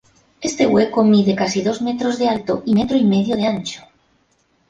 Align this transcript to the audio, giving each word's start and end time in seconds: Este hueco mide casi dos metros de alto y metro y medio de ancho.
Este 0.49 0.65
hueco 0.65 1.03
mide 1.03 1.35
casi 1.35 1.61
dos 1.61 1.79
metros 1.83 2.17
de 2.17 2.27
alto 2.27 2.63
y 2.65 2.73
metro 2.73 2.97
y 2.97 3.03
medio 3.03 3.35
de 3.35 3.45
ancho. 3.45 3.81